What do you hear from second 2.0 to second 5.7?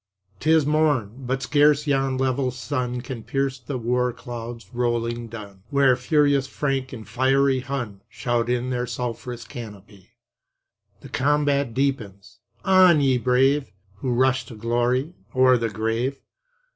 level sun Can pierce the war clouds, rolling dun,